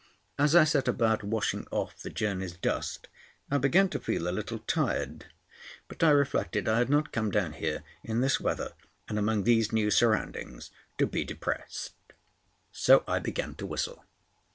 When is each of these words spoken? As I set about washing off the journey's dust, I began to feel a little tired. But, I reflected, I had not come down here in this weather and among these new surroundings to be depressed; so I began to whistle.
As 0.39 0.55
I 0.55 0.63
set 0.63 0.87
about 0.87 1.23
washing 1.23 1.67
off 1.69 1.99
the 2.01 2.09
journey's 2.09 2.57
dust, 2.57 3.07
I 3.51 3.59
began 3.59 3.87
to 3.89 3.99
feel 3.99 4.27
a 4.27 4.31
little 4.33 4.57
tired. 4.57 5.25
But, 5.87 6.03
I 6.03 6.09
reflected, 6.09 6.67
I 6.67 6.79
had 6.79 6.89
not 6.89 7.11
come 7.11 7.29
down 7.29 7.53
here 7.53 7.83
in 8.03 8.19
this 8.21 8.39
weather 8.39 8.73
and 9.07 9.19
among 9.19 9.43
these 9.43 9.71
new 9.71 9.91
surroundings 9.91 10.71
to 10.97 11.05
be 11.05 11.23
depressed; 11.23 11.93
so 12.71 13.03
I 13.07 13.19
began 13.19 13.53
to 13.57 13.67
whistle. 13.67 14.03